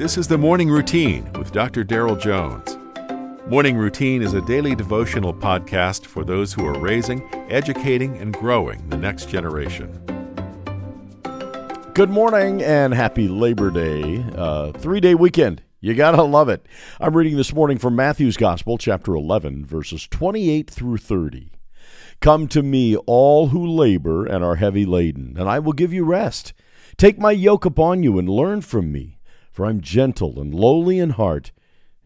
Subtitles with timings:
[0.00, 1.84] This is the Morning Routine with Dr.
[1.84, 2.78] Darrell Jones.
[3.46, 8.88] Morning Routine is a daily devotional podcast for those who are raising, educating, and growing
[8.88, 9.92] the next generation.
[11.92, 14.24] Good morning and happy Labor Day.
[14.34, 15.60] Uh, Three day weekend.
[15.80, 16.64] You gotta love it.
[16.98, 21.52] I'm reading this morning from Matthew's Gospel, chapter 11, verses 28 through 30.
[22.22, 26.06] Come to me, all who labor and are heavy laden, and I will give you
[26.06, 26.54] rest.
[26.96, 29.18] Take my yoke upon you and learn from me,
[29.60, 31.52] for I'm gentle and lowly in heart,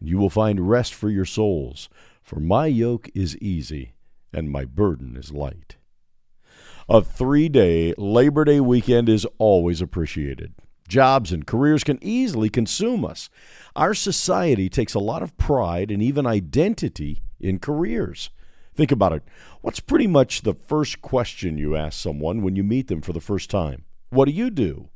[0.01, 1.87] and you will find rest for your souls.
[2.21, 3.93] For my yoke is easy
[4.33, 5.77] and my burden is light.
[6.89, 10.53] A three day Labor Day weekend is always appreciated.
[10.89, 13.29] Jobs and careers can easily consume us.
[13.73, 18.31] Our society takes a lot of pride and even identity in careers.
[18.75, 19.23] Think about it.
[19.61, 23.21] What's pretty much the first question you ask someone when you meet them for the
[23.21, 23.85] first time?
[24.09, 24.89] What do you do?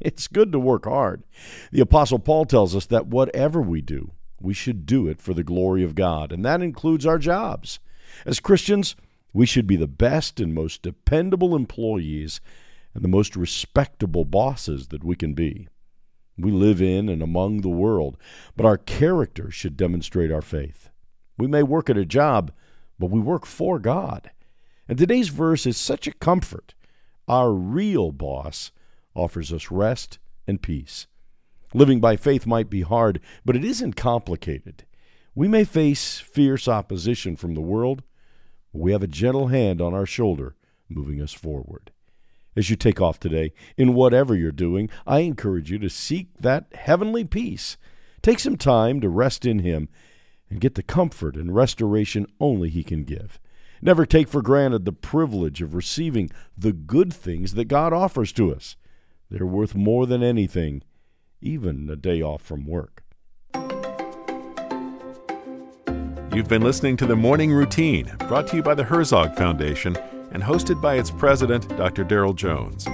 [0.10, 1.24] It's good to work hard.
[1.72, 5.44] The Apostle Paul tells us that whatever we do, we should do it for the
[5.44, 7.78] glory of God, and that includes our jobs.
[8.24, 8.96] As Christians,
[9.32, 12.40] we should be the best and most dependable employees
[12.94, 15.68] and the most respectable bosses that we can be.
[16.38, 18.16] We live in and among the world,
[18.56, 20.88] but our character should demonstrate our faith.
[21.36, 22.52] We may work at a job,
[22.98, 24.30] but we work for God.
[24.88, 26.74] And today's verse is such a comfort.
[27.28, 28.72] Our real boss
[29.14, 31.06] offers us rest and peace.
[31.72, 34.84] Living by faith might be hard, but it isn't complicated.
[35.34, 38.02] We may face fierce opposition from the world,
[38.72, 40.56] but we have a gentle hand on our shoulder
[40.88, 41.92] moving us forward.
[42.56, 46.66] As you take off today, in whatever you're doing, I encourage you to seek that
[46.74, 47.76] heavenly peace.
[48.22, 49.88] Take some time to rest in Him
[50.50, 53.38] and get the comfort and restoration only He can give.
[53.80, 58.52] Never take for granted the privilege of receiving the good things that God offers to
[58.52, 58.76] us.
[59.30, 60.82] They're worth more than anything,
[61.40, 63.04] even a day off from work.
[66.34, 69.96] You've been listening to the Morning Routine, brought to you by the Herzog Foundation
[70.32, 72.04] and hosted by its president, Dr.
[72.04, 72.86] Darrell Jones.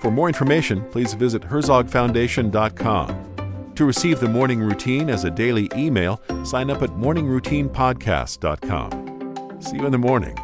[0.00, 3.30] For more information, please visit herzogfoundation.com.
[3.74, 9.60] To receive the Morning Routine as a daily email, sign up at morningroutinepodcast.com.
[9.60, 10.36] See you in the morning.